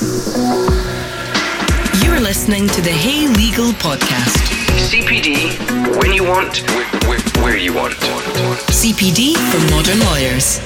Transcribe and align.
You're 0.00 0.10
listening 2.20 2.68
to 2.68 2.80
the 2.80 2.92
Hey 2.92 3.26
Legal 3.26 3.72
podcast. 3.72 4.36
CPD 4.86 5.58
when 6.00 6.12
you 6.12 6.22
want, 6.22 6.58
where, 7.08 7.18
where 7.42 7.56
you 7.56 7.74
want. 7.74 7.94
CPD 7.94 9.34
for 9.50 9.74
modern 9.74 9.98
lawyers. 10.06 10.60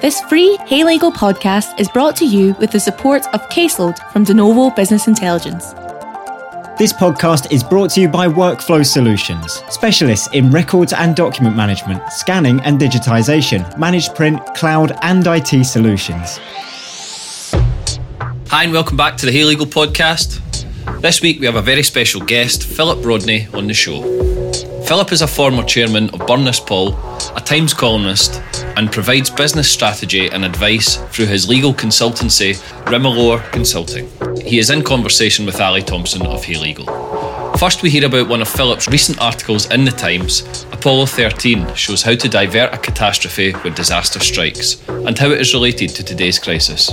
This 0.00 0.20
free 0.22 0.56
Hey 0.66 0.82
Legal 0.82 1.12
podcast 1.12 1.78
is 1.78 1.88
brought 1.90 2.16
to 2.16 2.26
you 2.26 2.54
with 2.54 2.72
the 2.72 2.80
support 2.80 3.24
of 3.32 3.48
Caseload 3.50 3.96
from 4.12 4.24
De 4.24 4.34
Novo 4.34 4.74
Business 4.74 5.06
Intelligence. 5.06 5.72
This 6.78 6.92
podcast 6.92 7.52
is 7.52 7.62
brought 7.62 7.90
to 7.90 8.00
you 8.00 8.08
by 8.08 8.26
Workflow 8.26 8.84
Solutions, 8.84 9.62
specialists 9.70 10.28
in 10.32 10.50
records 10.50 10.92
and 10.92 11.14
document 11.14 11.54
management, 11.54 12.02
scanning 12.10 12.60
and 12.62 12.80
digitization, 12.80 13.78
managed 13.78 14.16
print, 14.16 14.44
cloud, 14.56 14.98
and 15.02 15.24
IT 15.24 15.64
solutions. 15.64 16.40
Hi, 18.52 18.64
and 18.64 18.72
welcome 18.74 18.98
back 18.98 19.16
to 19.16 19.24
the 19.24 19.32
Hey 19.32 19.44
Legal 19.44 19.64
podcast. 19.64 20.38
This 21.00 21.22
week 21.22 21.40
we 21.40 21.46
have 21.46 21.54
a 21.54 21.62
very 21.62 21.82
special 21.82 22.20
guest, 22.20 22.64
Philip 22.64 23.02
Rodney, 23.02 23.48
on 23.54 23.66
the 23.66 23.72
show. 23.72 24.02
Philip 24.82 25.10
is 25.10 25.22
a 25.22 25.26
former 25.26 25.62
chairman 25.62 26.10
of 26.10 26.26
Burness 26.26 26.60
Paull, 26.60 26.88
a 27.34 27.40
Times 27.40 27.72
columnist, 27.72 28.42
and 28.76 28.92
provides 28.92 29.30
business 29.30 29.70
strategy 29.70 30.28
and 30.28 30.44
advice 30.44 30.96
through 31.14 31.28
his 31.28 31.48
legal 31.48 31.72
consultancy, 31.72 32.52
Rimalore 32.84 33.42
Consulting. 33.52 34.06
He 34.44 34.58
is 34.58 34.68
in 34.68 34.84
conversation 34.84 35.46
with 35.46 35.58
Ali 35.58 35.80
Thompson 35.80 36.26
of 36.26 36.44
Hey 36.44 36.58
Legal. 36.58 36.84
First, 37.56 37.82
we 37.82 37.88
hear 37.88 38.04
about 38.04 38.28
one 38.28 38.42
of 38.42 38.48
Philip's 38.48 38.86
recent 38.86 39.18
articles 39.18 39.64
in 39.70 39.86
The 39.86 39.92
Times. 39.92 40.66
Apollo 40.82 41.06
13 41.06 41.76
shows 41.76 42.02
how 42.02 42.16
to 42.16 42.28
divert 42.28 42.74
a 42.74 42.76
catastrophe 42.76 43.52
when 43.52 43.72
disaster 43.72 44.18
strikes 44.18 44.82
and 44.88 45.16
how 45.16 45.30
it 45.30 45.40
is 45.40 45.54
related 45.54 45.90
to 45.90 46.02
today's 46.02 46.40
crisis. 46.40 46.90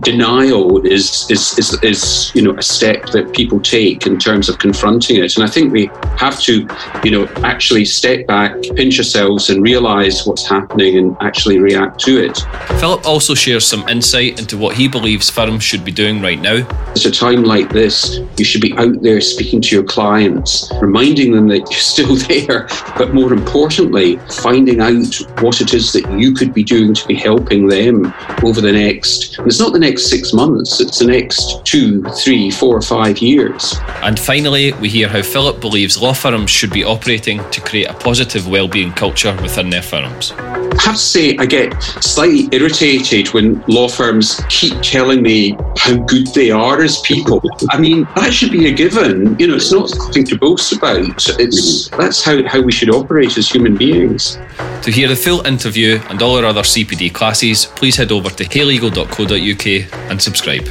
Denial 0.00 0.84
is, 0.84 1.30
is, 1.30 1.56
is, 1.56 1.78
is, 1.84 2.32
you 2.34 2.42
know, 2.42 2.56
a 2.56 2.62
step 2.62 3.06
that 3.10 3.32
people 3.32 3.60
take 3.60 4.04
in 4.04 4.18
terms 4.18 4.48
of 4.48 4.58
confronting 4.58 5.22
it. 5.22 5.36
And 5.36 5.44
I 5.44 5.48
think 5.48 5.72
we 5.72 5.86
have 6.16 6.40
to, 6.40 6.66
you 7.04 7.10
know, 7.12 7.26
actually 7.44 7.84
step 7.84 8.26
back, 8.26 8.60
pinch 8.74 8.98
ourselves 8.98 9.48
and 9.48 9.62
realise 9.62 10.26
what's 10.26 10.48
happening 10.48 10.96
and 10.98 11.16
actually 11.20 11.58
react 11.58 12.00
to 12.00 12.24
it. 12.24 12.38
Philip 12.80 13.06
also 13.06 13.34
shares 13.34 13.64
some 13.64 13.88
insight 13.88 14.40
into 14.40 14.56
what 14.56 14.76
he 14.76 14.88
believes 14.88 15.30
firms 15.30 15.62
should 15.62 15.84
be 15.84 15.92
doing 15.92 16.20
right 16.20 16.40
now. 16.40 16.66
At 16.90 17.04
a 17.04 17.12
time 17.12 17.44
like 17.44 17.68
this, 17.68 18.20
you 18.38 18.44
should 18.44 18.62
be 18.62 18.76
out 18.76 19.02
there 19.02 19.20
speaking 19.20 19.60
to 19.60 19.76
your 19.76 19.84
clients, 19.84 20.72
reminding 20.80 21.32
them 21.32 21.46
that 21.48 21.70
you're 21.70 21.78
still 21.78 22.16
there, 22.28 22.66
but 22.96 23.14
more 23.20 23.32
importantly, 23.34 24.16
finding 24.42 24.80
out 24.80 25.14
what 25.42 25.60
it 25.60 25.74
is 25.74 25.92
that 25.92 26.10
you 26.18 26.32
could 26.32 26.54
be 26.54 26.64
doing 26.64 26.94
to 26.94 27.06
be 27.06 27.14
helping 27.14 27.66
them 27.66 28.14
over 28.42 28.62
the 28.62 28.72
next, 28.72 29.38
it's 29.40 29.60
not 29.60 29.74
the 29.74 29.78
next 29.78 30.08
six 30.08 30.32
months, 30.32 30.80
it's 30.80 31.00
the 31.00 31.06
next 31.06 31.64
two, 31.66 32.02
three, 32.22 32.50
four, 32.50 32.80
five 32.80 33.18
years. 33.18 33.76
And 34.02 34.18
finally, 34.18 34.72
we 34.74 34.88
hear 34.88 35.08
how 35.08 35.20
Philip 35.20 35.60
believes 35.60 36.00
law 36.00 36.14
firms 36.14 36.50
should 36.50 36.72
be 36.72 36.82
operating 36.82 37.38
to 37.50 37.60
create 37.60 37.90
a 37.90 37.94
positive 37.94 38.48
well-being 38.48 38.92
culture 38.92 39.36
within 39.42 39.68
their 39.68 39.82
firms. 39.82 40.32
I 40.80 40.82
have 40.84 40.94
to 40.94 40.98
say, 40.98 41.36
I 41.36 41.44
get 41.44 41.82
slightly 41.82 42.48
irritated 42.52 43.34
when 43.34 43.62
law 43.66 43.86
firms 43.86 44.40
keep 44.48 44.80
telling 44.80 45.20
me 45.20 45.56
how 45.76 45.96
good 46.04 46.28
they 46.28 46.50
are 46.50 46.80
as 46.80 47.00
people. 47.00 47.42
I 47.70 47.78
mean, 47.78 48.08
that 48.16 48.32
should 48.32 48.50
be 48.50 48.66
a 48.66 48.72
given. 48.72 49.38
You 49.38 49.48
know, 49.48 49.56
it's 49.56 49.72
not 49.72 49.90
something 49.90 50.24
to 50.24 50.38
boast 50.38 50.72
about. 50.72 51.28
It's 51.38 51.90
that's 51.90 52.24
how, 52.24 52.46
how 52.46 52.62
we 52.62 52.72
should 52.72 52.88
operate 52.88 53.09
as 53.18 53.50
human 53.50 53.76
beings. 53.76 54.38
To 54.82 54.90
hear 54.90 55.08
the 55.08 55.16
full 55.16 55.46
interview 55.46 56.00
and 56.08 56.22
all 56.22 56.36
our 56.38 56.44
other 56.44 56.62
CPD 56.62 57.12
classes, 57.12 57.66
please 57.66 57.96
head 57.96 58.12
over 58.12 58.30
to 58.30 58.44
heylegal.co.uk 58.44 60.10
and 60.10 60.22
subscribe. 60.22 60.66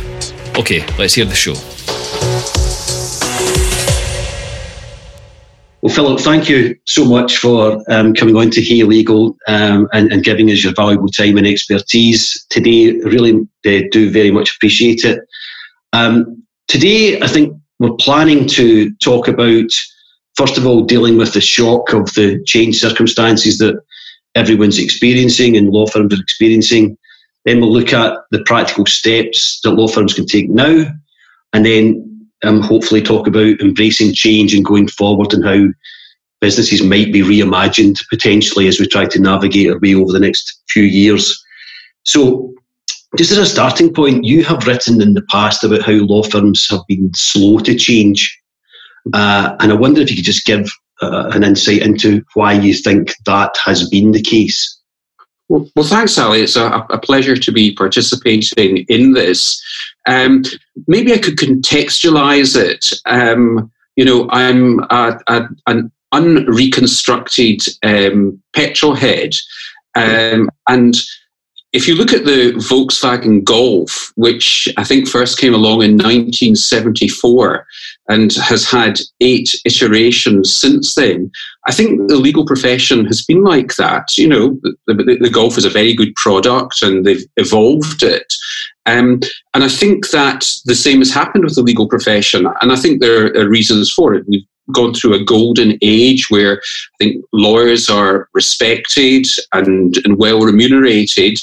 Okay, 0.57 0.85
let's 0.97 1.13
hear 1.15 1.25
the 1.25 1.35
show. 1.35 1.55
Well, 5.81 5.93
Philip, 5.93 6.19
thank 6.19 6.49
you 6.49 6.77
so 6.85 7.05
much 7.05 7.37
for 7.37 7.81
um, 7.89 8.13
coming 8.13 8.35
on 8.35 8.49
to 8.51 8.61
Hey 8.61 8.83
Legal 8.83 9.37
um, 9.47 9.87
and, 9.93 10.11
and, 10.11 10.25
giving 10.25 10.51
us 10.51 10.61
your 10.61 10.73
valuable 10.73 11.07
time 11.07 11.37
and 11.37 11.47
expertise 11.47 12.45
today. 12.49 12.99
Really 12.99 13.47
uh, 13.65 13.87
do 13.89 14.11
very 14.11 14.29
much 14.29 14.55
appreciate 14.55 15.05
it. 15.05 15.21
Um, 15.93 16.43
today, 16.67 17.21
I 17.21 17.27
think 17.27 17.57
we're 17.79 17.95
planning 17.95 18.45
to 18.49 18.93
talk 18.95 19.29
about, 19.29 19.71
first 20.39 20.57
of 20.57 20.65
all, 20.65 20.85
dealing 20.85 21.17
with 21.17 21.33
the 21.33 21.41
shock 21.41 21.91
of 21.91 22.05
the 22.13 22.41
changed 22.45 22.79
circumstances 22.79 23.57
that 23.57 23.75
everyone's 24.35 24.79
experiencing 24.79 25.57
and 25.57 25.69
law 25.69 25.85
firms 25.85 26.17
are 26.17 26.21
experiencing. 26.21 26.97
Then 27.43 27.59
we'll 27.59 27.73
look 27.73 27.91
at 27.91 28.17
the 28.31 28.41
practical 28.45 28.85
steps 28.85 29.59
that 29.61 29.71
law 29.71 29.89
firms 29.89 30.13
can 30.13 30.25
take 30.25 30.49
now, 30.49 30.85
and 31.51 31.65
then 31.65 32.25
um, 32.43 32.61
hopefully 32.61 33.01
talk 33.01 33.27
about 33.27 33.59
embracing 33.59 34.13
change 34.13 34.55
and 34.55 34.63
going 34.63 34.87
forward 34.87 35.33
and 35.33 35.43
how 35.43 35.67
businesses 36.39 36.81
might 36.81 37.11
be 37.11 37.21
reimagined 37.21 37.99
potentially 38.09 38.69
as 38.69 38.79
we 38.79 38.87
try 38.87 39.05
to 39.07 39.19
navigate 39.19 39.69
our 39.69 39.79
way 39.79 39.93
over 39.93 40.13
the 40.13 40.21
next 40.21 40.61
few 40.69 40.83
years. 40.83 41.37
So, 42.05 42.53
just 43.17 43.31
as 43.31 43.39
a 43.39 43.45
starting 43.45 43.93
point, 43.93 44.23
you 44.23 44.45
have 44.45 44.65
written 44.67 45.01
in 45.01 45.15
the 45.15 45.23
past 45.23 45.65
about 45.65 45.81
how 45.81 45.93
law 45.93 46.23
firms 46.23 46.69
have 46.69 46.81
been 46.87 47.13
slow 47.13 47.59
to 47.59 47.75
change. 47.75 48.38
Uh, 49.13 49.55
and 49.59 49.71
I 49.71 49.75
wonder 49.75 50.01
if 50.01 50.09
you 50.09 50.17
could 50.17 50.25
just 50.25 50.45
give 50.45 50.69
uh, 51.01 51.31
an 51.33 51.43
insight 51.43 51.81
into 51.81 52.23
why 52.33 52.53
you 52.53 52.73
think 52.73 53.13
that 53.25 53.55
has 53.65 53.89
been 53.89 54.11
the 54.11 54.21
case. 54.21 54.79
Well, 55.47 55.69
well 55.75 55.85
thanks, 55.85 56.17
Ali. 56.17 56.41
It's 56.41 56.55
a, 56.55 56.85
a, 56.89 56.99
pleasure 56.99 57.35
to 57.35 57.51
be 57.51 57.73
participating 57.73 58.85
in 58.87 59.13
this. 59.13 59.61
Um, 60.05 60.43
maybe 60.87 61.13
I 61.13 61.17
could 61.17 61.37
contextualize 61.37 62.55
it. 62.55 62.91
Um, 63.05 63.71
you 63.95 64.05
know, 64.05 64.29
I'm 64.31 64.79
a, 64.91 65.19
a, 65.27 65.47
an 65.67 65.91
unreconstructed 66.11 67.61
um, 67.83 68.41
petrol 68.53 68.95
head, 68.95 69.35
um, 69.95 70.49
and 70.67 70.95
if 71.71 71.87
you 71.87 71.93
look 71.93 72.13
at 72.13 72.25
the 72.25 72.53
Volkswagen 72.55 73.43
Golf, 73.43 74.11
which 74.15 74.67
I 74.77 74.83
think 74.83 75.07
first 75.07 75.37
came 75.37 75.53
along 75.53 75.83
in 75.83 75.97
1974 75.97 77.65
and 78.09 78.33
has 78.33 78.65
had 78.65 78.99
eight 79.21 79.53
iterations 79.65 80.51
since 80.51 80.95
then, 80.95 81.31
I 81.67 81.71
think 81.71 82.09
the 82.09 82.15
legal 82.15 82.43
profession 82.43 83.05
has 83.05 83.23
been 83.23 83.43
like 83.43 83.75
that. 83.75 84.17
You 84.17 84.27
know, 84.27 84.59
the, 84.87 84.95
the, 84.95 85.17
the 85.21 85.29
Golf 85.29 85.59
is 85.59 85.65
a 85.65 85.69
very 85.69 85.93
good 85.93 86.15
product 86.15 86.81
and 86.81 87.05
they've 87.05 87.25
evolved 87.37 88.01
it. 88.01 88.33
Um, 88.87 89.19
and 89.53 89.63
I 89.63 89.69
think 89.69 90.09
that 90.09 90.49
the 90.65 90.73
same 90.73 90.99
has 90.99 91.13
happened 91.13 91.43
with 91.43 91.53
the 91.53 91.61
legal 91.61 91.87
profession. 91.87 92.47
And 92.61 92.71
I 92.71 92.75
think 92.77 92.99
there 92.99 93.27
are 93.37 93.47
reasons 93.47 93.91
for 93.91 94.15
it. 94.15 94.25
We've 94.27 94.45
gone 94.71 94.95
through 94.95 95.13
a 95.13 95.23
golden 95.23 95.77
age 95.83 96.31
where 96.31 96.57
I 96.57 96.97
think 96.97 97.23
lawyers 97.31 97.89
are 97.89 98.27
respected 98.33 99.27
and, 99.53 99.97
and 100.03 100.17
well 100.17 100.41
remunerated. 100.41 101.37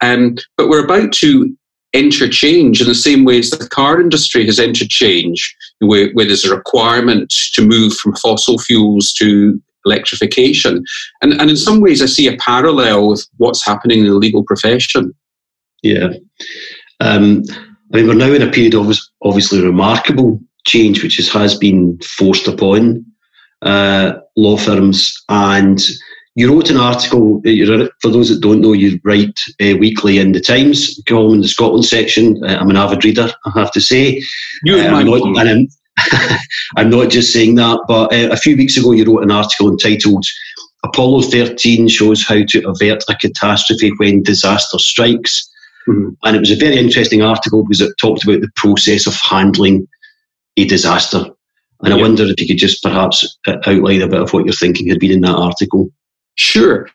Um, 0.00 0.36
but 0.56 0.68
we're 0.68 0.84
about 0.84 1.12
to 1.14 1.56
enter 1.94 2.28
change 2.28 2.80
in 2.80 2.86
the 2.86 2.94
same 2.94 3.24
way 3.24 3.38
as 3.38 3.50
the 3.50 3.68
car 3.68 4.00
industry 4.00 4.44
has 4.46 4.60
entered 4.60 4.90
change, 4.90 5.56
where, 5.80 6.10
where 6.12 6.26
there's 6.26 6.44
a 6.44 6.54
requirement 6.54 7.30
to 7.54 7.66
move 7.66 7.94
from 7.94 8.14
fossil 8.16 8.58
fuels 8.58 9.12
to 9.14 9.60
electrification. 9.84 10.84
And, 11.22 11.32
and 11.40 11.50
in 11.50 11.56
some 11.56 11.80
ways, 11.80 12.02
I 12.02 12.06
see 12.06 12.26
a 12.26 12.36
parallel 12.36 13.08
with 13.08 13.26
what's 13.38 13.64
happening 13.64 14.00
in 14.00 14.06
the 14.06 14.14
legal 14.14 14.44
profession. 14.44 15.14
Yeah. 15.82 16.10
Um, 17.00 17.42
I 17.92 17.96
mean, 17.96 18.08
we're 18.08 18.14
now 18.14 18.32
in 18.32 18.42
a 18.42 18.50
period 18.50 18.74
of 18.74 18.94
obviously 19.22 19.62
remarkable 19.62 20.40
change, 20.66 21.02
which 21.02 21.18
is, 21.18 21.32
has 21.32 21.56
been 21.56 21.98
forced 22.02 22.48
upon 22.48 23.04
uh, 23.62 24.14
law 24.36 24.56
firms. 24.58 25.14
And 25.30 25.80
you 26.38 26.54
wrote 26.54 26.70
an 26.70 26.76
article, 26.76 27.42
uh, 27.44 27.88
for 28.00 28.10
those 28.10 28.28
that 28.28 28.40
don't 28.40 28.60
know, 28.60 28.72
you 28.72 29.00
write 29.02 29.40
uh, 29.60 29.76
weekly 29.76 30.18
in 30.18 30.30
the 30.30 30.40
Times, 30.40 31.02
column 31.08 31.34
in 31.34 31.40
the 31.40 31.48
Scotland 31.48 31.84
section. 31.84 32.40
Uh, 32.44 32.56
I'm 32.60 32.70
an 32.70 32.76
avid 32.76 33.04
reader, 33.04 33.28
I 33.44 33.58
have 33.58 33.72
to 33.72 33.80
say. 33.80 34.22
You 34.62 34.76
uh, 34.76 34.84
I'm, 34.84 35.06
not, 35.06 35.22
and 35.22 35.50
I'm, 35.50 36.38
I'm, 36.76 36.90
not 36.90 37.10
just 37.10 37.32
saying 37.32 37.56
that, 37.56 37.80
but 37.88 38.12
uh, 38.12 38.28
a 38.30 38.36
few 38.36 38.56
weeks 38.56 38.76
ago 38.76 38.92
you 38.92 39.04
wrote 39.04 39.24
an 39.24 39.32
article 39.32 39.68
entitled 39.68 40.24
Apollo 40.84 41.22
13 41.22 41.88
shows 41.88 42.24
how 42.24 42.44
to 42.44 42.68
avert 42.68 43.02
a 43.08 43.16
catastrophe 43.16 43.90
when 43.96 44.22
disaster 44.22 44.78
strikes. 44.78 45.44
Mm-hmm. 45.88 46.10
And 46.22 46.36
it 46.36 46.40
was 46.40 46.52
a 46.52 46.56
very 46.56 46.76
interesting 46.76 47.20
article 47.20 47.64
because 47.64 47.80
it 47.80 47.98
talked 47.98 48.22
about 48.22 48.42
the 48.42 48.50
process 48.54 49.08
of 49.08 49.16
handling 49.16 49.88
a 50.56 50.66
disaster. 50.66 51.24
And 51.82 51.92
I 51.92 51.96
wonder 51.96 52.22
if 52.24 52.40
you 52.40 52.46
could 52.46 52.58
just 52.58 52.80
perhaps 52.80 53.38
uh, 53.48 53.56
outline 53.66 54.02
a 54.02 54.08
bit 54.08 54.20
of 54.20 54.32
what 54.32 54.44
your 54.44 54.54
thinking 54.54 54.88
had 54.88 55.00
been 55.00 55.10
in 55.10 55.20
that 55.22 55.34
article. 55.34 55.90
Sure. 56.38 56.88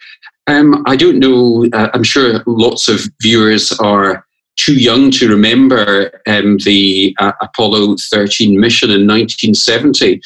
Um, 0.48 0.84
I 0.88 0.95
don't 0.95 1.19
know. 1.19 1.68
Uh, 1.74 1.90
I'm 1.94 2.04
sure 2.04 2.42
lots 2.45 2.88
of 2.88 3.01
viewers 3.22 3.72
are 3.74 4.25
too 4.56 4.75
young 4.75 5.12
to 5.12 5.30
remember 5.30 6.12
um, 6.28 6.57
the 6.60 7.16
uh, 7.19 7.34
Apollo 7.42 7.98
13 8.10 8.60
mission 8.60 8.90
in 8.90 9.07
1970. 9.07 10.22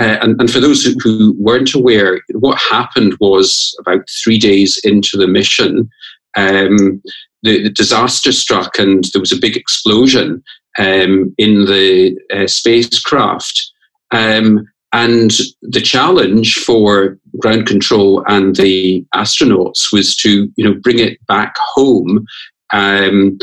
Uh, 0.00 0.18
and, 0.22 0.40
and, 0.40 0.50
for 0.50 0.60
those 0.60 0.84
who, 1.02 1.34
weren't 1.38 1.74
aware, 1.74 2.20
what 2.34 2.58
happened 2.58 3.16
was 3.20 3.74
about 3.80 4.08
three 4.22 4.38
days 4.38 4.78
into 4.84 5.16
the 5.16 5.26
mission, 5.26 5.90
um, 6.36 7.02
the, 7.42 7.64
the, 7.64 7.70
disaster 7.70 8.30
struck 8.30 8.78
and 8.78 9.04
there 9.12 9.20
was 9.20 9.32
a 9.32 9.40
big 9.40 9.56
explosion 9.56 10.42
um, 10.78 11.34
in 11.38 11.64
the 11.64 12.16
uh, 12.32 12.46
spacecraft. 12.46 13.72
Um, 14.12 14.68
and 14.92 15.32
the 15.62 15.80
challenge 15.80 16.56
for 16.56 17.18
ground 17.38 17.66
control 17.66 18.24
and 18.26 18.56
the 18.56 19.04
astronauts 19.14 19.92
was 19.92 20.16
to, 20.16 20.50
you 20.56 20.64
know, 20.64 20.74
bring 20.74 20.98
it 20.98 21.24
back 21.26 21.54
home 21.58 22.26
um, 22.72 23.38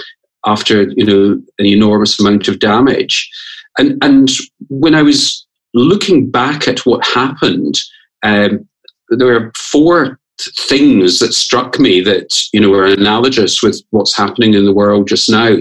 after, 0.45 0.83
you 0.89 1.05
know, 1.05 1.41
an 1.59 1.65
enormous 1.65 2.19
amount 2.19 2.47
of 2.47 2.59
damage. 2.59 3.29
And 3.77 4.03
and 4.03 4.31
when 4.69 4.95
I 4.95 5.01
was 5.01 5.45
looking 5.73 6.31
back 6.31 6.67
at 6.67 6.85
what 6.85 7.05
happened, 7.05 7.79
um, 8.23 8.67
there 9.09 9.27
were 9.27 9.51
four 9.55 10.19
things 10.39 11.19
that 11.19 11.33
struck 11.33 11.79
me 11.79 12.01
that 12.01 12.43
you 12.51 12.59
know 12.59 12.69
were 12.69 12.85
analogous 12.85 13.61
with 13.61 13.81
what's 13.91 14.17
happening 14.17 14.53
in 14.53 14.65
the 14.65 14.73
world 14.73 15.07
just 15.07 15.29
now, 15.29 15.57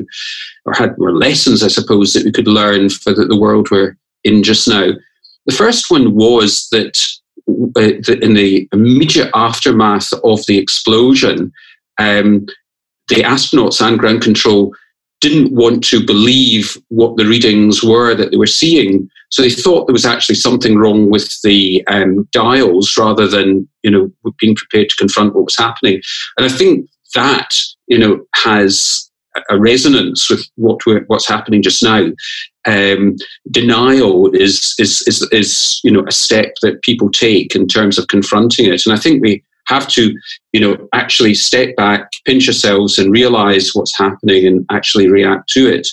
or 0.64 0.72
had 0.72 0.96
were 0.96 1.12
lessons, 1.12 1.62
I 1.62 1.68
suppose, 1.68 2.12
that 2.12 2.24
we 2.24 2.32
could 2.32 2.48
learn 2.48 2.88
for 2.88 3.12
the, 3.12 3.26
the 3.26 3.38
world 3.38 3.70
we're 3.70 3.96
in 4.24 4.42
just 4.42 4.66
now. 4.66 4.92
The 5.46 5.54
first 5.54 5.90
one 5.90 6.14
was 6.14 6.68
that 6.70 7.06
uh, 7.76 8.14
in 8.22 8.34
the 8.34 8.68
immediate 8.72 9.30
aftermath 9.34 10.12
of 10.24 10.44
the 10.46 10.58
explosion, 10.58 11.52
um, 11.98 12.46
the 13.08 13.16
astronauts 13.16 13.86
and 13.86 13.98
ground 13.98 14.22
control 14.22 14.74
didn't 15.20 15.54
want 15.54 15.82
to 15.84 16.04
believe 16.04 16.76
what 16.88 17.16
the 17.16 17.24
readings 17.24 17.82
were 17.82 18.14
that 18.14 18.30
they 18.30 18.36
were 18.36 18.46
seeing. 18.46 19.08
So 19.30 19.42
they 19.42 19.50
thought 19.50 19.86
there 19.86 19.92
was 19.92 20.06
actually 20.06 20.34
something 20.34 20.76
wrong 20.76 21.10
with 21.10 21.40
the 21.42 21.82
um, 21.86 22.28
dials 22.32 22.96
rather 22.96 23.26
than, 23.26 23.68
you 23.82 23.90
know, 23.90 24.10
being 24.38 24.54
prepared 24.54 24.90
to 24.90 24.96
confront 24.96 25.34
what 25.34 25.46
was 25.46 25.56
happening. 25.56 26.02
And 26.36 26.44
I 26.46 26.48
think 26.48 26.88
that, 27.14 27.58
you 27.86 27.98
know, 27.98 28.24
has 28.34 29.10
a 29.50 29.58
resonance 29.58 30.30
with 30.30 30.46
what 30.56 30.80
what's 31.06 31.28
happening 31.28 31.62
just 31.62 31.82
now. 31.82 32.10
Um, 32.66 33.16
denial 33.50 34.30
is, 34.34 34.74
is 34.78 35.02
is 35.06 35.28
is 35.32 35.80
you 35.84 35.90
know 35.90 36.04
a 36.06 36.12
step 36.12 36.54
that 36.62 36.82
people 36.82 37.10
take 37.10 37.54
in 37.54 37.66
terms 37.66 37.98
of 37.98 38.08
confronting 38.08 38.72
it, 38.72 38.86
and 38.86 38.94
I 38.94 38.98
think 38.98 39.22
we 39.22 39.44
have 39.66 39.88
to, 39.88 40.14
you 40.52 40.60
know, 40.60 40.88
actually 40.92 41.34
step 41.34 41.74
back, 41.76 42.10
pinch 42.26 42.48
ourselves, 42.48 42.98
and 42.98 43.12
realize 43.12 43.70
what's 43.74 43.96
happening 43.96 44.46
and 44.46 44.66
actually 44.70 45.08
react 45.08 45.48
to 45.50 45.66
it. 45.66 45.88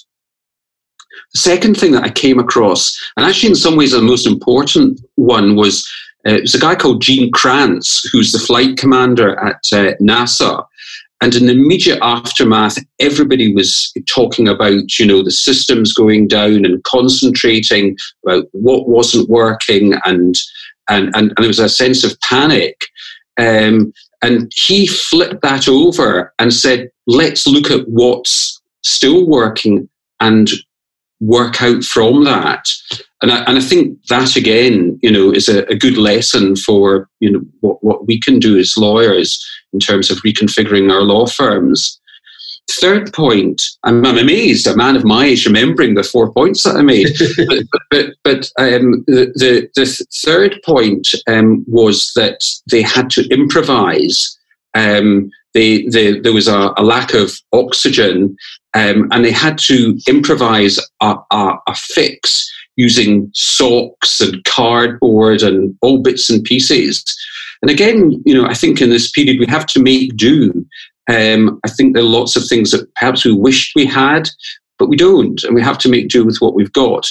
The 1.33 1.39
second 1.39 1.75
thing 1.77 1.93
that 1.93 2.03
I 2.03 2.09
came 2.09 2.39
across, 2.39 2.97
and 3.15 3.25
actually 3.25 3.49
in 3.49 3.55
some 3.55 3.77
ways 3.77 3.91
the 3.91 4.01
most 4.01 4.27
important 4.27 4.99
one, 5.15 5.55
was 5.55 5.89
uh, 6.27 6.33
it 6.33 6.41
was 6.41 6.55
a 6.55 6.59
guy 6.59 6.75
called 6.75 7.01
Gene 7.01 7.31
Kranz, 7.31 8.03
who's 8.11 8.31
the 8.31 8.39
flight 8.39 8.77
commander 8.77 9.39
at 9.39 9.61
uh, 9.71 9.95
NASA. 10.01 10.65
And 11.21 11.35
in 11.35 11.45
the 11.45 11.53
immediate 11.53 12.00
aftermath, 12.01 12.77
everybody 13.00 13.53
was 13.53 13.94
talking 14.07 14.47
about, 14.47 14.97
you 14.97 15.06
know, 15.06 15.23
the 15.23 15.31
systems 15.31 15.94
going 15.94 16.27
down 16.27 16.65
and 16.65 16.83
concentrating 16.83 17.95
about 18.25 18.45
what 18.53 18.89
wasn't 18.89 19.29
working, 19.29 19.94
and 20.06 20.35
and 20.89 21.15
and, 21.15 21.27
and 21.29 21.38
there 21.38 21.47
was 21.47 21.59
a 21.59 21.69
sense 21.69 22.03
of 22.03 22.19
panic. 22.21 22.88
Um, 23.38 23.94
and 24.23 24.51
he 24.56 24.88
flipped 24.88 25.41
that 25.41 25.68
over 25.68 26.33
and 26.38 26.53
said, 26.53 26.91
let's 27.07 27.47
look 27.47 27.71
at 27.71 27.88
what's 27.88 28.62
still 28.83 29.27
working 29.27 29.89
and 30.19 30.50
work 31.19 31.62
out 31.62 31.83
from 31.83 32.24
that. 32.25 32.71
And 33.21 33.31
I, 33.31 33.44
and 33.44 33.57
I 33.57 33.62
think 33.62 33.97
that 34.09 34.35
again, 34.35 35.00
you 35.01 35.12
know, 35.12 35.31
is 35.31 35.47
a, 35.47 35.63
a 35.65 35.75
good 35.75 35.97
lesson 35.97 36.56
for, 36.56 37.09
you 37.19 37.31
know, 37.31 37.41
what, 37.62 37.83
what 37.83 38.07
we 38.07 38.19
can 38.19 38.39
do 38.39 38.57
as 38.57 38.77
lawyers 38.77 39.44
in 39.73 39.79
terms 39.79 40.09
of 40.09 40.18
reconfiguring 40.19 40.91
our 40.91 41.01
law 41.01 41.25
firms. 41.27 42.00
Third 42.69 43.12
point, 43.12 43.63
I'm, 43.83 44.06
I'm, 44.06 44.18
amazed, 44.18 44.68
a 44.68 44.75
man 44.75 44.95
of 44.95 45.03
my 45.03 45.25
age 45.25 45.45
remembering 45.45 45.95
the 45.95 46.03
four 46.03 46.31
points 46.31 46.63
that 46.63 46.75
I 46.75 46.81
made. 46.81 47.07
but 47.47 47.65
but, 47.89 48.13
but 48.23 48.51
um, 48.57 49.03
the, 49.07 49.31
the, 49.35 49.69
the, 49.75 50.06
third 50.23 50.59
point 50.63 51.13
um, 51.27 51.65
was 51.68 52.12
that 52.15 52.45
they 52.69 52.81
had 52.81 53.09
to 53.12 53.27
improvise. 53.29 54.38
Um, 54.73 55.31
they, 55.53 55.85
they, 55.88 56.19
there 56.19 56.33
was 56.33 56.47
a, 56.47 56.71
a, 56.77 56.83
lack 56.83 57.13
of 57.13 57.33
oxygen, 57.51 58.38
um, 58.74 59.09
and 59.12 59.25
they 59.25 59.31
had 59.31 59.57
to 59.59 60.00
improvise 60.07 60.79
a, 61.01 61.15
a, 61.31 61.57
a 61.67 61.75
fix 61.75 62.50
using 62.77 63.29
socks 63.33 64.21
and 64.21 64.44
cardboard 64.45 65.41
and 65.41 65.77
all 65.81 66.01
bits 66.01 66.29
and 66.29 66.44
pieces. 66.44 67.03
And 67.62 67.69
again, 67.69 68.22
you 68.25 68.34
know, 68.34 68.46
I 68.46 68.54
think 68.54 68.81
in 68.81 68.90
this 68.90 69.12
period 69.12 69.40
we 69.40 69.46
have 69.48 69.68
to 69.68 69.81
make 69.81 70.16
do 70.16 70.66
um, 71.10 71.60
I 71.66 71.69
think 71.69 71.94
there 71.94 72.04
are 72.04 72.08
lots 72.08 72.36
of 72.36 72.46
things 72.48 72.72
that 72.72 72.94
perhaps 72.96 73.25
we 73.25 73.34
wished 73.34 73.75
we 73.75 73.86
had, 73.86 74.30
but 74.78 74.88
we 74.88 74.96
don't, 74.96 75.44
and 75.44 75.56
we 75.56 75.62
have 75.62 75.78
to 75.80 75.90
make 75.90 76.10
do 76.10 76.25
with 76.25 76.38
what 76.40 76.54
we've 76.54 76.72
got. 76.74 77.10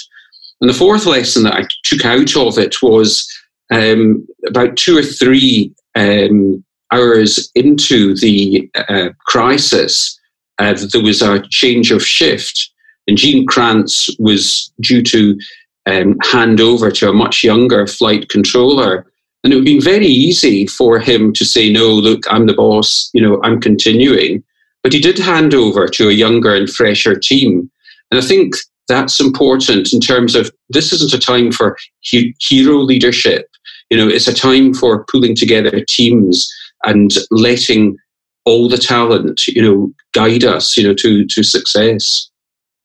And 0.60 0.70
the 0.70 0.74
fourth 0.74 1.06
lesson 1.06 1.42
that 1.44 1.54
I 1.54 1.66
took 1.84 2.04
out 2.04 2.36
of 2.36 2.58
it 2.58 2.82
was 2.82 3.26
um, 3.72 4.26
about 4.46 4.76
two 4.76 4.96
or 4.98 5.02
three 5.02 5.74
um, 5.96 6.64
hours 6.92 7.50
into 7.54 8.16
the 8.16 8.70
uh, 8.74 9.10
crisis, 9.26 10.18
uh, 10.58 10.76
there 10.92 11.02
was 11.02 11.22
a 11.22 11.42
change 11.48 11.90
of 11.90 12.04
shift, 12.04 12.70
and 13.06 13.16
Gene 13.16 13.46
Kranz 13.46 14.10
was 14.18 14.72
due 14.80 15.02
to 15.04 15.38
um, 15.86 16.16
hand 16.22 16.60
over 16.60 16.90
to 16.90 17.08
a 17.08 17.14
much 17.14 17.42
younger 17.42 17.86
flight 17.86 18.28
controller 18.28 19.09
and 19.42 19.52
it 19.52 19.56
would 19.56 19.64
be 19.64 19.80
very 19.80 20.06
easy 20.06 20.66
for 20.66 20.98
him 20.98 21.32
to 21.32 21.44
say, 21.44 21.72
no, 21.72 21.88
look, 21.88 22.24
I'm 22.30 22.46
the 22.46 22.52
boss, 22.52 23.10
you 23.14 23.22
know, 23.22 23.40
I'm 23.42 23.60
continuing. 23.60 24.42
But 24.82 24.92
he 24.92 25.00
did 25.00 25.18
hand 25.18 25.54
over 25.54 25.88
to 25.88 26.08
a 26.08 26.12
younger 26.12 26.54
and 26.54 26.68
fresher 26.68 27.18
team. 27.18 27.70
And 28.10 28.20
I 28.20 28.24
think 28.24 28.54
that's 28.88 29.20
important 29.20 29.92
in 29.92 30.00
terms 30.00 30.34
of 30.34 30.50
this 30.68 30.92
isn't 30.92 31.14
a 31.14 31.18
time 31.18 31.52
for 31.52 31.76
he- 32.00 32.34
hero 32.40 32.78
leadership. 32.78 33.46
You 33.88 33.96
know, 33.96 34.08
it's 34.08 34.28
a 34.28 34.34
time 34.34 34.74
for 34.74 35.04
pulling 35.10 35.34
together 35.34 35.84
teams 35.88 36.50
and 36.84 37.12
letting 37.30 37.96
all 38.44 38.68
the 38.68 38.78
talent, 38.78 39.46
you 39.48 39.62
know, 39.62 39.92
guide 40.12 40.44
us, 40.44 40.76
you 40.76 40.86
know, 40.86 40.94
to, 40.94 41.26
to 41.26 41.42
success. 41.42 42.30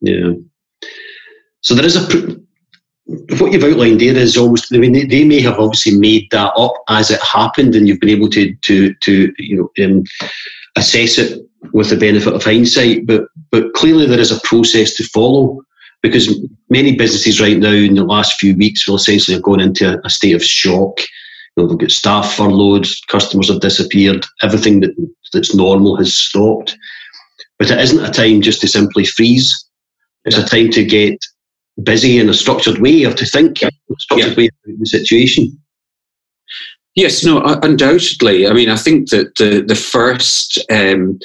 Yeah. 0.01 0.33
So 1.61 1.73
there 1.73 1.85
is 1.85 1.95
a 1.95 2.37
what 3.05 3.51
you've 3.51 3.63
outlined 3.63 4.01
there 4.01 4.15
is 4.15 4.35
almost. 4.35 4.73
I 4.73 4.77
mean, 4.77 5.07
they, 5.07 5.23
may 5.23 5.39
have 5.41 5.59
obviously 5.59 5.97
made 5.97 6.27
that 6.31 6.53
up 6.57 6.73
as 6.89 7.11
it 7.11 7.21
happened, 7.21 7.75
and 7.75 7.87
you've 7.87 7.99
been 7.99 8.09
able 8.09 8.29
to 8.29 8.53
to 8.55 8.93
to 8.93 9.33
you 9.37 9.71
know 9.77 9.85
um, 9.85 10.03
assess 10.75 11.17
it 11.17 11.45
with 11.71 11.89
the 11.89 11.97
benefit 11.97 12.33
of 12.33 12.43
hindsight. 12.43 13.05
But 13.05 13.27
but 13.51 13.73
clearly 13.73 14.07
there 14.07 14.19
is 14.19 14.31
a 14.31 14.41
process 14.41 14.95
to 14.95 15.03
follow 15.03 15.61
because 16.01 16.35
many 16.69 16.95
businesses 16.95 17.39
right 17.39 17.57
now 17.57 17.71
in 17.71 17.95
the 17.95 18.03
last 18.03 18.39
few 18.39 18.55
weeks 18.55 18.87
will 18.87 18.95
essentially 18.95 19.35
have 19.35 19.43
gone 19.43 19.59
into 19.59 19.99
a 20.03 20.09
state 20.09 20.35
of 20.35 20.43
shock. 20.43 20.99
You 21.55 21.63
know, 21.63 21.69
they've 21.69 21.77
got 21.77 21.91
staff 21.91 22.33
furloughed, 22.33 22.87
customers 23.07 23.49
have 23.49 23.61
disappeared, 23.61 24.25
everything 24.43 24.81
that, 24.81 24.91
that's 25.33 25.55
normal 25.55 25.95
has 25.95 26.13
stopped. 26.13 26.77
But 27.57 27.71
it 27.71 27.79
isn't 27.79 28.03
a 28.03 28.11
time 28.11 28.41
just 28.41 28.61
to 28.61 28.67
simply 28.67 29.05
freeze. 29.05 29.65
It's 30.25 30.37
a 30.37 30.45
time 30.45 30.69
to 30.71 30.83
get 30.83 31.17
busy 31.83 32.19
in 32.19 32.29
a 32.29 32.33
structured 32.33 32.79
way 32.79 33.05
or 33.05 33.13
to 33.13 33.25
think 33.25 33.61
in 33.61 33.69
a 33.69 33.95
structured 33.99 34.31
yeah. 34.31 34.37
way 34.37 34.49
about 34.65 34.79
the 34.79 34.85
situation. 34.85 35.57
Yes, 36.95 37.25
no, 37.25 37.41
undoubtedly. 37.43 38.47
I 38.47 38.53
mean, 38.53 38.69
I 38.69 38.77
think 38.77 39.09
that 39.09 39.35
the, 39.35 39.61
the 39.61 39.75
first 39.75 40.59
um, 40.71 41.19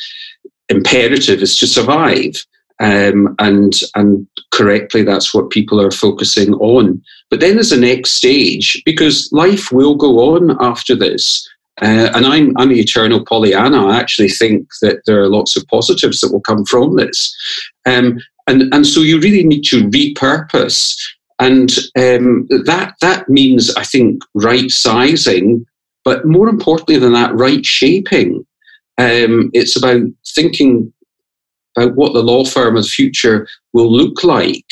imperative 0.68 1.42
is 1.42 1.58
to 1.58 1.66
survive. 1.66 2.44
Um, 2.80 3.34
and 3.38 3.78
and 3.94 4.26
correctly, 4.52 5.02
that's 5.02 5.34
what 5.34 5.50
people 5.50 5.80
are 5.82 5.90
focusing 5.90 6.54
on. 6.54 7.02
But 7.28 7.40
then 7.40 7.54
there's 7.54 7.72
a 7.72 7.78
next 7.78 8.12
stage 8.12 8.82
because 8.86 9.28
life 9.32 9.70
will 9.70 9.94
go 9.94 10.34
on 10.34 10.56
after 10.60 10.96
this. 10.96 11.46
Uh, 11.82 12.10
and 12.14 12.26
I'm 12.26 12.56
I'm 12.56 12.70
the 12.70 12.80
eternal 12.80 13.22
Pollyanna. 13.24 13.86
I 13.86 13.98
actually 13.98 14.30
think 14.30 14.66
that 14.80 15.02
there 15.06 15.20
are 15.22 15.28
lots 15.28 15.56
of 15.56 15.66
positives 15.66 16.20
that 16.20 16.32
will 16.32 16.40
come 16.40 16.64
from 16.64 16.96
this. 16.96 17.36
Um, 17.84 18.18
and 18.50 18.72
and 18.74 18.86
so 18.86 19.00
you 19.00 19.20
really 19.20 19.44
need 19.44 19.64
to 19.64 19.88
repurpose 19.88 20.96
and 21.40 21.70
um, 21.98 22.46
that 22.66 22.94
that 23.00 23.28
means 23.28 23.74
I 23.74 23.82
think 23.82 24.22
right 24.34 24.70
sizing, 24.70 25.64
but 26.04 26.26
more 26.26 26.48
importantly 26.48 26.98
than 26.98 27.14
that, 27.14 27.34
right 27.34 27.64
shaping. 27.64 28.46
Um, 28.98 29.50
it's 29.54 29.74
about 29.74 30.02
thinking 30.34 30.92
about 31.76 31.96
what 31.96 32.12
the 32.12 32.22
law 32.22 32.44
firm 32.44 32.76
of 32.76 32.82
the 32.82 32.88
future 32.88 33.48
will 33.72 33.90
look 33.90 34.22
like. 34.22 34.66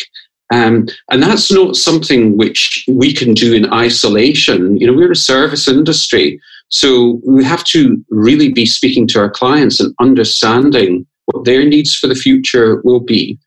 Um, 0.52 0.88
and 1.10 1.22
that's 1.22 1.50
not 1.50 1.76
something 1.76 2.36
which 2.36 2.84
we 2.86 3.14
can 3.14 3.32
do 3.32 3.54
in 3.54 3.72
isolation. 3.72 4.78
You 4.78 4.86
know, 4.86 4.92
we're 4.92 5.12
a 5.12 5.16
service 5.16 5.68
industry, 5.68 6.38
so 6.68 7.20
we 7.24 7.44
have 7.44 7.64
to 7.64 8.04
really 8.10 8.52
be 8.52 8.66
speaking 8.66 9.06
to 9.08 9.20
our 9.20 9.30
clients 9.30 9.80
and 9.80 9.94
understanding 10.00 11.06
what 11.26 11.46
their 11.46 11.64
needs 11.64 11.94
for 11.94 12.08
the 12.08 12.14
future 12.14 12.82
will 12.84 13.00
be. 13.00 13.38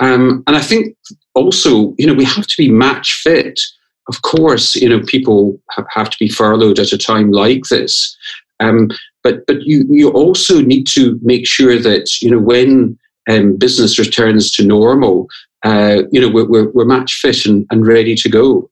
Um, 0.00 0.42
and 0.46 0.56
I 0.56 0.60
think 0.60 0.96
also, 1.34 1.94
you 1.98 2.06
know, 2.06 2.14
we 2.14 2.24
have 2.24 2.46
to 2.46 2.56
be 2.56 2.70
match 2.70 3.14
fit. 3.14 3.60
Of 4.08 4.22
course, 4.22 4.74
you 4.74 4.88
know, 4.88 5.00
people 5.00 5.60
have 5.94 6.10
to 6.10 6.16
be 6.18 6.28
furloughed 6.28 6.78
at 6.78 6.92
a 6.92 6.98
time 6.98 7.30
like 7.30 7.64
this. 7.70 8.16
Um, 8.58 8.90
but 9.22 9.46
but 9.46 9.62
you 9.62 9.86
you 9.90 10.10
also 10.10 10.60
need 10.60 10.86
to 10.88 11.18
make 11.22 11.46
sure 11.46 11.78
that 11.78 12.20
you 12.22 12.30
know 12.30 12.38
when 12.38 12.98
um, 13.28 13.56
business 13.56 13.98
returns 13.98 14.50
to 14.52 14.66
normal, 14.66 15.28
uh, 15.64 16.02
you 16.10 16.20
know 16.20 16.28
we're, 16.28 16.48
we're, 16.48 16.70
we're 16.70 16.84
match 16.84 17.14
fit 17.14 17.46
and, 17.46 17.66
and 17.70 17.86
ready 17.86 18.14
to 18.16 18.28
go. 18.28 18.70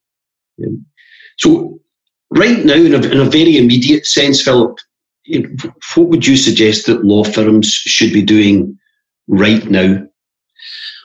Yeah. 0.56 0.68
So 1.38 1.78
right 2.30 2.64
now, 2.64 2.74
in 2.74 2.94
a, 2.94 2.98
in 2.98 3.20
a 3.20 3.24
very 3.30 3.56
immediate 3.56 4.06
sense, 4.06 4.42
Philip, 4.42 4.78
what 5.94 6.08
would 6.08 6.26
you 6.26 6.36
suggest 6.36 6.86
that 6.86 7.04
law 7.04 7.24
firms 7.24 7.72
should 7.72 8.12
be 8.12 8.22
doing 8.22 8.78
right 9.28 9.64
now? 9.70 10.07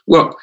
Well, 0.07 0.35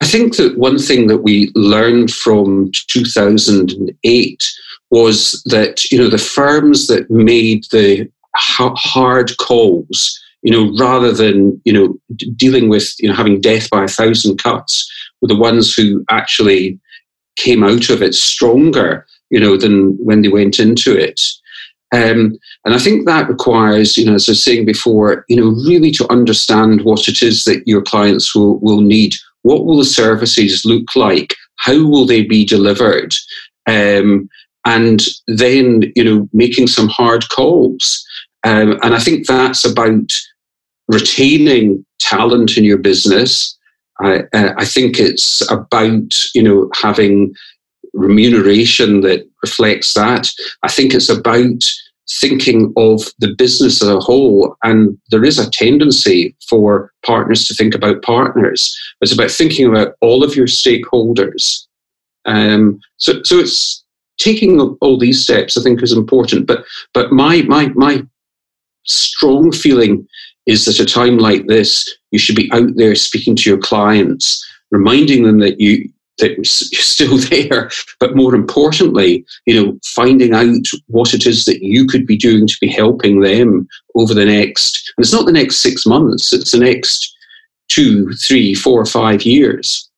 I 0.00 0.06
think 0.06 0.36
that 0.36 0.58
one 0.58 0.78
thing 0.78 1.06
that 1.06 1.18
we 1.18 1.50
learned 1.54 2.10
from 2.12 2.70
2008 2.88 4.52
was 4.90 5.42
that 5.46 5.90
you 5.90 5.98
know 5.98 6.08
the 6.08 6.18
firms 6.18 6.86
that 6.88 7.10
made 7.10 7.64
the 7.72 8.08
hard 8.36 9.36
calls, 9.38 10.20
you 10.42 10.52
know, 10.52 10.76
rather 10.78 11.12
than 11.12 11.60
you 11.64 11.72
know 11.72 11.94
dealing 12.36 12.68
with 12.68 12.94
you 12.98 13.08
know 13.08 13.14
having 13.14 13.40
death 13.40 13.70
by 13.70 13.84
a 13.84 13.88
thousand 13.88 14.38
cuts, 14.38 14.90
were 15.20 15.28
the 15.28 15.36
ones 15.36 15.74
who 15.74 16.04
actually 16.10 16.78
came 17.36 17.64
out 17.64 17.88
of 17.90 18.02
it 18.02 18.14
stronger, 18.14 19.06
you 19.30 19.40
know, 19.40 19.56
than 19.56 19.96
when 20.04 20.22
they 20.22 20.28
went 20.28 20.58
into 20.58 20.96
it. 20.96 21.20
Um, 21.92 22.38
and 22.64 22.74
I 22.74 22.78
think 22.78 23.06
that 23.06 23.28
requires, 23.28 23.96
you 23.96 24.04
know, 24.06 24.14
as 24.14 24.28
I 24.28 24.32
was 24.32 24.42
saying 24.42 24.64
before, 24.64 25.24
you 25.28 25.36
know, 25.36 25.48
really 25.68 25.90
to 25.92 26.10
understand 26.10 26.82
what 26.82 27.08
it 27.08 27.22
is 27.22 27.44
that 27.44 27.66
your 27.66 27.82
clients 27.82 28.34
will, 28.34 28.58
will 28.58 28.80
need. 28.80 29.14
What 29.42 29.64
will 29.64 29.76
the 29.76 29.84
services 29.84 30.64
look 30.64 30.96
like? 30.96 31.34
How 31.56 31.86
will 31.86 32.06
they 32.06 32.22
be 32.22 32.44
delivered? 32.44 33.14
Um, 33.66 34.28
and 34.64 35.06
then, 35.28 35.92
you 35.94 36.04
know, 36.04 36.28
making 36.32 36.66
some 36.66 36.88
hard 36.88 37.28
calls. 37.28 38.04
Um, 38.44 38.78
and 38.82 38.94
I 38.94 38.98
think 38.98 39.26
that's 39.26 39.64
about 39.64 40.12
retaining 40.88 41.84
talent 42.00 42.56
in 42.56 42.64
your 42.64 42.78
business. 42.78 43.56
I, 44.00 44.24
uh, 44.32 44.54
I 44.58 44.64
think 44.64 44.98
it's 44.98 45.48
about, 45.50 46.14
you 46.34 46.42
know, 46.42 46.70
having 46.74 47.34
remuneration 47.94 49.00
that 49.02 49.28
reflects 49.42 49.94
that. 49.94 50.30
I 50.62 50.68
think 50.68 50.92
it's 50.92 51.08
about 51.08 51.64
thinking 52.20 52.72
of 52.76 53.02
the 53.18 53.34
business 53.34 53.82
as 53.82 53.88
a 53.88 54.00
whole. 54.00 54.56
And 54.62 54.98
there 55.10 55.24
is 55.24 55.38
a 55.38 55.50
tendency 55.50 56.36
for 56.48 56.92
partners 57.04 57.46
to 57.48 57.54
think 57.54 57.74
about 57.74 58.02
partners. 58.02 58.76
It's 59.00 59.12
about 59.12 59.30
thinking 59.30 59.66
about 59.66 59.94
all 60.00 60.22
of 60.22 60.36
your 60.36 60.46
stakeholders. 60.46 61.66
Um, 62.26 62.80
so, 62.98 63.22
so 63.22 63.38
it's 63.38 63.84
taking 64.18 64.60
all 64.60 64.98
these 64.98 65.22
steps. 65.22 65.56
I 65.56 65.62
think 65.62 65.82
is 65.82 65.92
important. 65.92 66.46
But, 66.46 66.64
but 66.92 67.12
my 67.12 67.42
my 67.42 67.68
my 67.68 68.02
strong 68.84 69.50
feeling 69.50 70.06
is 70.46 70.66
that 70.66 70.80
a 70.80 70.84
time 70.84 71.18
like 71.18 71.46
this, 71.46 71.88
you 72.10 72.18
should 72.18 72.36
be 72.36 72.50
out 72.52 72.70
there 72.76 72.94
speaking 72.94 73.34
to 73.36 73.50
your 73.50 73.58
clients, 73.58 74.44
reminding 74.70 75.24
them 75.24 75.38
that 75.38 75.58
you 75.58 75.88
that 76.18 76.32
you're 76.32 76.44
still 76.44 77.18
there, 77.18 77.70
but 78.00 78.16
more 78.16 78.34
importantly, 78.34 79.24
you 79.46 79.54
know, 79.54 79.78
finding 79.84 80.34
out 80.34 80.66
what 80.86 81.14
it 81.14 81.26
is 81.26 81.44
that 81.44 81.62
you 81.62 81.86
could 81.86 82.06
be 82.06 82.16
doing 82.16 82.46
to 82.46 82.56
be 82.60 82.68
helping 82.68 83.20
them 83.20 83.66
over 83.94 84.14
the 84.14 84.24
next, 84.24 84.92
and 84.96 85.04
it's 85.04 85.12
not 85.12 85.26
the 85.26 85.32
next 85.32 85.58
six 85.58 85.86
months, 85.86 86.32
it's 86.32 86.52
the 86.52 86.58
next 86.58 87.14
two, 87.68 88.12
three, 88.14 88.54
four, 88.54 88.84
five 88.84 89.22
years. 89.22 89.88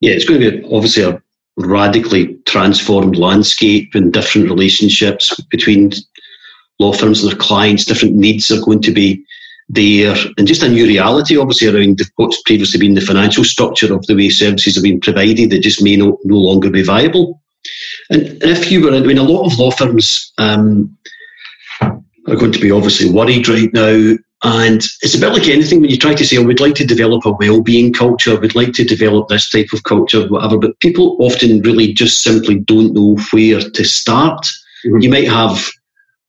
Yeah, 0.00 0.12
it's 0.12 0.24
going 0.24 0.40
to 0.40 0.50
be 0.50 0.64
obviously 0.72 1.02
a 1.02 1.20
radically 1.56 2.34
transformed 2.46 3.16
landscape 3.16 3.94
and 3.94 4.12
different 4.12 4.48
relationships 4.48 5.34
between 5.50 5.90
law 6.78 6.92
firms 6.92 7.22
and 7.22 7.32
their 7.32 7.38
clients, 7.38 7.84
different 7.84 8.14
needs 8.14 8.50
are 8.50 8.60
going 8.60 8.80
to 8.82 8.92
be 8.92 9.24
there 9.68 10.16
and 10.38 10.46
just 10.46 10.62
a 10.62 10.68
new 10.68 10.86
reality, 10.86 11.36
obviously, 11.36 11.68
around 11.68 12.00
what's 12.16 12.40
previously 12.42 12.80
been 12.80 12.94
the 12.94 13.00
financial 13.00 13.44
structure 13.44 13.92
of 13.92 14.06
the 14.06 14.14
way 14.14 14.28
services 14.30 14.74
have 14.74 14.84
been 14.84 15.00
provided 15.00 15.50
that 15.50 15.62
just 15.62 15.82
may 15.82 15.96
no, 15.96 16.18
no 16.24 16.36
longer 16.36 16.70
be 16.70 16.82
viable. 16.82 17.40
And 18.10 18.42
if 18.42 18.70
you 18.70 18.82
were, 18.82 18.94
I 18.94 19.00
mean, 19.00 19.18
a 19.18 19.22
lot 19.22 19.46
of 19.46 19.58
law 19.58 19.70
firms 19.70 20.32
um, 20.38 20.96
are 21.80 22.36
going 22.36 22.52
to 22.52 22.60
be 22.60 22.70
obviously 22.70 23.10
worried 23.10 23.48
right 23.48 23.72
now. 23.72 24.16
And 24.44 24.82
it's 25.02 25.16
a 25.16 25.18
bit 25.18 25.32
like 25.32 25.48
anything 25.48 25.80
when 25.80 25.90
you 25.90 25.98
try 25.98 26.14
to 26.14 26.24
say, 26.24 26.38
oh, 26.38 26.44
we'd 26.44 26.60
like 26.60 26.76
to 26.76 26.86
develop 26.86 27.26
a 27.26 27.32
well-being 27.32 27.92
culture, 27.92 28.38
we'd 28.38 28.54
like 28.54 28.72
to 28.74 28.84
develop 28.84 29.28
this 29.28 29.50
type 29.50 29.72
of 29.72 29.82
culture, 29.82 30.28
whatever, 30.28 30.56
but 30.58 30.78
people 30.78 31.16
often 31.18 31.60
really 31.62 31.92
just 31.92 32.22
simply 32.22 32.60
don't 32.60 32.94
know 32.94 33.16
where 33.32 33.60
to 33.60 33.84
start. 33.84 34.42
Mm-hmm. 34.86 34.98
You 35.00 35.10
might 35.10 35.28
have 35.28 35.68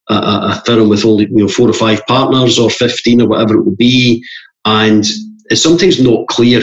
a, 0.10 0.14
a 0.14 0.64
firm 0.66 0.90
with 0.90 1.06
only 1.06 1.26
you 1.26 1.38
know 1.38 1.48
four 1.48 1.70
or 1.70 1.74
five 1.74 2.06
partners 2.08 2.58
or 2.58 2.70
fifteen 2.70 3.22
or 3.22 3.28
whatever 3.28 3.56
it 3.56 3.64
will 3.64 3.76
be, 3.76 4.24
and 4.66 5.06
it's 5.50 5.62
sometimes 5.62 6.02
not 6.02 6.28
clear 6.28 6.62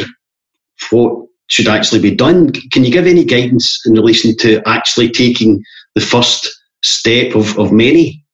what 0.91 1.27
should 1.49 1.69
actually 1.69 2.01
be 2.01 2.15
done. 2.15 2.53
Can 2.73 2.85
you 2.85 2.91
give 2.91 3.07
any 3.07 3.25
guidance 3.25 3.81
in 3.87 3.95
relation 3.95 4.37
to 4.39 4.61
actually 4.67 5.11
taking 5.11 5.63
the 5.95 6.01
first 6.01 6.49
step 6.83 7.35
of, 7.35 7.59
of 7.59 7.73
many? 7.73 8.25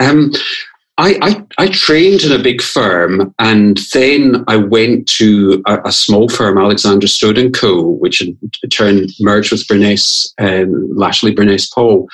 Um, 0.00 0.32
I, 1.00 1.16
I, 1.22 1.44
I, 1.58 1.68
trained 1.68 2.24
in 2.24 2.32
a 2.32 2.42
big 2.42 2.60
firm 2.60 3.32
and 3.38 3.78
then 3.92 4.44
I 4.48 4.56
went 4.56 5.08
to 5.10 5.62
a, 5.64 5.78
a 5.84 5.92
small 5.92 6.28
firm, 6.28 6.58
Alexander 6.58 7.06
Stone 7.06 7.36
and 7.36 7.54
Co., 7.54 7.82
which 7.82 8.20
in 8.20 8.36
turn 8.68 9.06
merged 9.20 9.52
with 9.52 9.66
Burness, 9.68 10.34
um, 10.38 10.96
Lashley 10.96 11.32
Burness 11.32 11.72
Paull. 11.72 12.08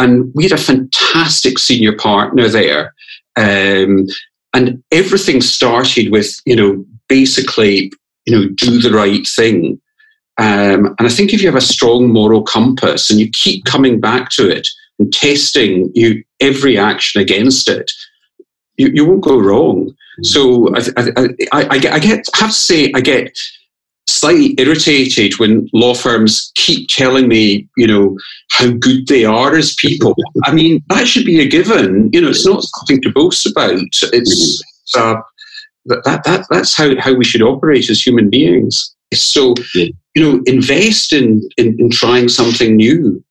And 0.00 0.32
we 0.34 0.42
had 0.42 0.50
a 0.50 0.58
fantastic 0.58 1.60
senior 1.60 1.96
partner 1.96 2.48
there. 2.48 2.94
Um, 3.36 4.06
and 4.52 4.82
everything 4.90 5.40
started 5.40 6.10
with, 6.10 6.34
you 6.46 6.56
know, 6.56 6.84
basically, 7.08 7.92
you 8.24 8.36
know, 8.36 8.48
do 8.56 8.80
the 8.80 8.90
right 8.90 9.24
thing. 9.24 9.80
Um, 10.38 10.96
and 10.98 11.06
I 11.06 11.10
think 11.10 11.32
if 11.32 11.42
you 11.42 11.46
have 11.46 11.54
a 11.54 11.60
strong 11.60 12.12
moral 12.12 12.42
compass 12.42 13.08
and 13.08 13.20
you 13.20 13.30
keep 13.30 13.64
coming 13.66 14.00
back 14.00 14.30
to 14.30 14.50
it 14.50 14.66
and 14.98 15.12
testing 15.12 15.92
you 15.94 16.24
every 16.40 16.76
action 16.76 17.20
against 17.20 17.68
it, 17.68 17.92
you, 18.76 18.90
you 18.92 19.04
won't 19.04 19.24
go 19.24 19.38
wrong. 19.38 19.94
So 20.22 20.74
I, 20.74 20.80
I, 20.96 21.28
I, 21.52 21.66
I, 21.70 21.78
get, 21.78 21.92
I 21.92 21.98
get, 21.98 22.26
have 22.34 22.50
to 22.50 22.54
say, 22.54 22.92
I 22.94 23.00
get 23.00 23.38
slightly 24.08 24.54
irritated 24.58 25.38
when 25.38 25.68
law 25.72 25.92
firms 25.92 26.52
keep 26.54 26.88
telling 26.88 27.28
me, 27.28 27.68
you 27.76 27.86
know, 27.86 28.16
how 28.50 28.70
good 28.70 29.06
they 29.08 29.24
are 29.24 29.54
as 29.54 29.74
people. 29.74 30.14
I 30.44 30.52
mean, 30.52 30.82
that 30.88 31.06
should 31.06 31.26
be 31.26 31.40
a 31.40 31.48
given. 31.48 32.10
You 32.12 32.20
know, 32.22 32.28
it's 32.28 32.46
not 32.46 32.62
something 32.62 33.02
to 33.02 33.12
boast 33.12 33.46
about. 33.46 33.74
It's 33.74 34.62
uh, 34.96 35.16
that, 35.86 36.22
that 36.24 36.46
that's 36.50 36.74
how, 36.74 36.98
how 37.00 37.14
we 37.14 37.24
should 37.24 37.42
operate 37.42 37.90
as 37.90 38.00
human 38.00 38.30
beings. 38.30 38.94
So, 39.12 39.54
you 39.74 39.92
know, 40.16 40.42
invest 40.46 41.12
in, 41.12 41.46
in, 41.56 41.78
in 41.78 41.90
trying 41.90 42.28
something 42.28 42.76
new. 42.76 43.22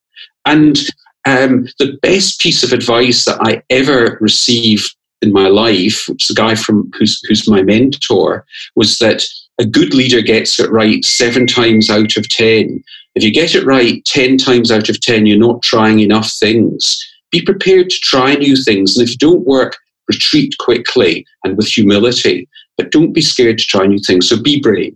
And 0.45 0.77
um, 1.25 1.67
the 1.79 1.97
best 2.01 2.39
piece 2.39 2.63
of 2.63 2.71
advice 2.71 3.25
that 3.25 3.39
I 3.41 3.63
ever 3.69 4.17
received 4.21 4.95
in 5.21 5.31
my 5.31 5.47
life, 5.47 6.05
which 6.07 6.25
is 6.25 6.29
a 6.31 6.35
guy 6.35 6.55
from 6.55 6.91
who's 6.97 7.21
who's 7.27 7.49
my 7.49 7.61
mentor, 7.61 8.45
was 8.75 8.97
that 8.99 9.25
a 9.59 9.65
good 9.65 9.93
leader 9.93 10.21
gets 10.21 10.59
it 10.59 10.69
right 10.69 11.03
seven 11.05 11.47
times 11.47 11.89
out 11.89 12.17
of 12.17 12.27
ten. 12.29 12.83
If 13.15 13.23
you 13.23 13.31
get 13.31 13.55
it 13.55 13.65
right 13.65 14.03
ten 14.05 14.37
times 14.37 14.71
out 14.71 14.89
of 14.89 14.99
ten, 15.01 15.25
you're 15.25 15.37
not 15.37 15.61
trying 15.61 15.99
enough 15.99 16.31
things. 16.31 16.99
Be 17.31 17.41
prepared 17.41 17.89
to 17.89 17.99
try 17.99 18.35
new 18.35 18.55
things, 18.55 18.97
and 18.97 19.03
if 19.05 19.11
you 19.11 19.17
don't 19.17 19.47
work, 19.47 19.77
retreat 20.07 20.55
quickly 20.59 21.25
and 21.43 21.57
with 21.57 21.67
humility. 21.67 22.47
But 22.77 22.91
don't 22.91 23.13
be 23.13 23.21
scared 23.21 23.57
to 23.59 23.65
try 23.65 23.85
new 23.87 23.99
things. 23.99 24.27
So 24.27 24.41
be 24.41 24.59
brave. 24.59 24.95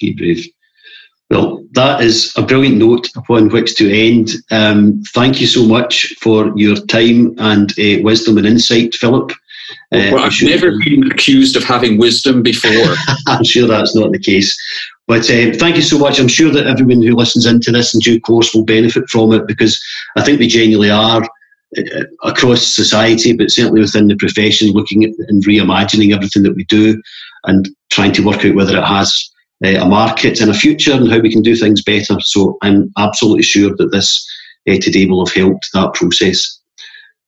Be 0.00 0.12
brave. 0.12 0.46
Well, 1.30 1.64
that 1.72 2.02
is 2.02 2.30
a 2.36 2.42
brilliant 2.42 2.76
note 2.76 3.08
upon 3.16 3.48
which 3.48 3.76
to 3.76 3.90
end. 3.90 4.32
Um, 4.50 5.02
thank 5.14 5.40
you 5.40 5.46
so 5.46 5.64
much 5.64 6.14
for 6.20 6.52
your 6.58 6.76
time 6.76 7.34
and 7.38 7.70
uh, 7.72 8.02
wisdom 8.02 8.36
and 8.36 8.46
insight, 8.46 8.94
Philip. 8.94 9.32
Uh, 9.92 10.10
well, 10.12 10.24
I've 10.24 10.42
never 10.42 10.72
been 10.78 11.10
accused 11.10 11.56
of 11.56 11.64
having 11.64 11.98
wisdom 11.98 12.42
before. 12.42 12.94
I'm 13.26 13.44
sure 13.44 13.66
that's 13.66 13.94
not 13.94 14.12
the 14.12 14.18
case. 14.18 14.56
But 15.06 15.28
uh, 15.30 15.52
thank 15.58 15.76
you 15.76 15.82
so 15.82 15.98
much. 15.98 16.18
I'm 16.18 16.28
sure 16.28 16.50
that 16.52 16.66
everyone 16.66 17.02
who 17.02 17.14
listens 17.14 17.46
into 17.46 17.72
this 17.72 17.92
in 17.92 18.00
due 18.00 18.20
course 18.20 18.54
will 18.54 18.64
benefit 18.64 19.08
from 19.10 19.32
it 19.32 19.46
because 19.46 19.82
I 20.16 20.22
think 20.22 20.38
we 20.38 20.46
genuinely 20.46 20.90
are 20.90 21.22
uh, 21.76 22.04
across 22.22 22.66
society, 22.66 23.32
but 23.32 23.50
certainly 23.50 23.80
within 23.80 24.06
the 24.06 24.16
profession, 24.16 24.72
looking 24.72 25.04
at 25.04 25.10
and 25.28 25.44
reimagining 25.44 26.14
everything 26.14 26.42
that 26.44 26.54
we 26.54 26.64
do 26.64 27.00
and 27.44 27.68
trying 27.90 28.12
to 28.12 28.24
work 28.24 28.44
out 28.44 28.54
whether 28.54 28.76
it 28.76 28.84
has 28.84 29.30
uh, 29.64 29.80
a 29.80 29.86
market 29.86 30.40
and 30.40 30.50
a 30.50 30.54
future 30.54 30.92
and 30.92 31.10
how 31.10 31.18
we 31.18 31.30
can 31.30 31.42
do 31.42 31.56
things 31.56 31.82
better. 31.82 32.20
So 32.20 32.58
I'm 32.62 32.92
absolutely 32.98 33.42
sure 33.42 33.74
that 33.76 33.90
this 33.90 34.26
uh, 34.68 34.76
today 34.80 35.06
will 35.06 35.26
have 35.26 35.34
helped 35.34 35.68
that 35.74 35.94
process. 35.94 36.58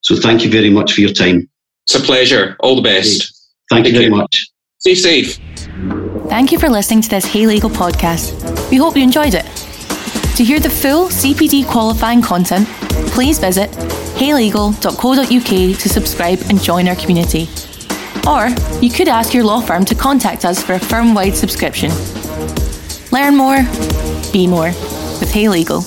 So 0.01 0.15
thank 0.15 0.43
you 0.43 0.51
very 0.51 0.69
much 0.69 0.93
for 0.93 1.01
your 1.01 1.11
time. 1.11 1.49
It's 1.87 1.95
a 1.95 1.99
pleasure. 1.99 2.55
All 2.59 2.75
the 2.75 2.81
best. 2.81 3.49
Thank, 3.69 3.85
Thank 3.85 3.95
you 3.95 3.99
very 4.01 4.09
much. 4.09 4.47
Stay 4.79 4.95
safe. 4.95 5.39
Thank 6.29 6.51
you 6.51 6.59
for 6.59 6.69
listening 6.69 7.01
to 7.01 7.09
this 7.09 7.25
Hey 7.25 7.45
Legal 7.45 7.69
podcast. 7.69 8.69
We 8.71 8.77
hope 8.77 8.95
you 8.95 9.03
enjoyed 9.03 9.35
it. 9.35 9.45
To 10.37 10.43
hear 10.43 10.59
the 10.59 10.69
full 10.69 11.07
CPD 11.07 11.67
qualifying 11.67 12.21
content, 12.21 12.67
please 13.13 13.39
visit 13.39 13.69
heylegal.co.uk 14.17 15.79
to 15.79 15.89
subscribe 15.89 16.39
and 16.49 16.61
join 16.61 16.87
our 16.87 16.95
community. 16.95 17.47
Or 18.27 18.47
you 18.81 18.89
could 18.89 19.07
ask 19.07 19.33
your 19.33 19.43
law 19.43 19.61
firm 19.61 19.85
to 19.85 19.95
contact 19.95 20.45
us 20.45 20.63
for 20.63 20.73
a 20.73 20.79
firm 20.79 21.13
wide 21.13 21.35
subscription. 21.35 21.91
Learn 23.11 23.37
more, 23.37 23.61
be 24.33 24.47
more 24.47 24.69
with 25.19 25.31
Hey 25.31 25.47
Legal. 25.47 25.83